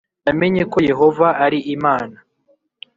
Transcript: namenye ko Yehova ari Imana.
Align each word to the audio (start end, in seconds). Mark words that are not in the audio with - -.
namenye 0.25 0.63
ko 0.71 0.77
Yehova 0.89 1.27
ari 1.45 1.59
Imana. 1.75 2.17